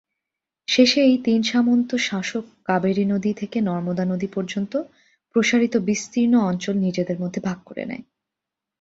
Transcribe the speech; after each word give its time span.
শেষে 0.67 0.99
এই 1.01 1.17
তিন 1.23 1.39
সামন্ত 1.43 1.89
শাসক 2.07 2.45
কাবেরী 2.65 3.05
নদী 3.05 3.31
থেকে 3.33 3.57
নর্মদা 3.61 4.05
নদী 4.05 4.27
পর্যন্ত 4.27 4.73
প্রসারিত 5.35 5.73
বিস্তীর্ণ 5.87 6.33
অঞ্চল 6.41 6.75
নিজেদের 6.77 7.17
মধ্যে 7.19 7.39
ভাগ 7.41 7.57
করে 7.65 7.83
নেয়। 7.85 8.03